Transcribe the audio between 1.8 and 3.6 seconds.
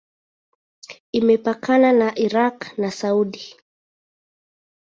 na Irak na Saudia.